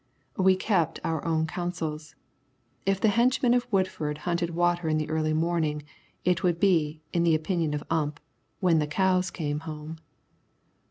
[0.35, 2.15] We kept our own counsels.
[2.87, 5.83] If the henchmen of Woodford hunted water in the early morning,
[6.25, 8.19] it would be, in the opinion of Ump,
[8.59, 9.97] "when the cows come home."